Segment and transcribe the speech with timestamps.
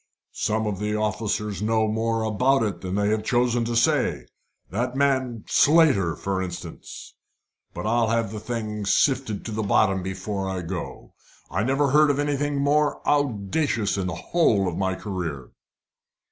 [0.33, 4.25] "Some of the officers know more about it than they have chosen to say
[4.71, 7.13] that man Slater, for instance.
[7.75, 11.13] But I'll have the thing sifted to the bottom before I go.
[11.51, 15.51] I never heard of anything more audacious in the whole of my career."